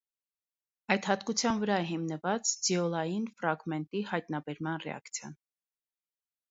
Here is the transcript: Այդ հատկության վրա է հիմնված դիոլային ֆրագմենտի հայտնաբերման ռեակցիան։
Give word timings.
Այդ 0.95 1.09
հատկության 1.09 1.61
վրա 1.63 1.75
է 1.81 1.85
հիմնված 1.91 2.55
դիոլային 2.69 3.29
ֆրագմենտի 3.41 4.03
հայտնաբերման 4.15 4.85
ռեակցիան։ 4.89 5.39